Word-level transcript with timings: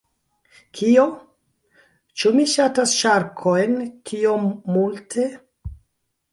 Kio? 0.79 1.03
Ĉu 2.21 2.33
mi 2.39 2.47
ŝatas 2.55 2.95
ŝarkojn 3.03 3.79
tiom 4.13 4.51
multe? 4.77 5.31